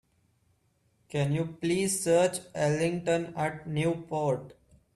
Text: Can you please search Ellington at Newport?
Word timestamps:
Can 1.09 1.31
you 1.31 1.45
please 1.61 2.01
search 2.03 2.39
Ellington 2.55 3.35
at 3.35 3.67
Newport? 3.67 4.53